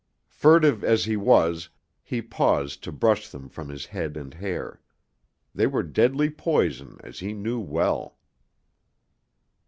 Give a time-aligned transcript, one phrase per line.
[0.29, 1.69] Furtive as he was,
[2.01, 4.81] he paused to brush them from his head and hair.
[5.53, 8.17] They were deadly poison, as he knew well.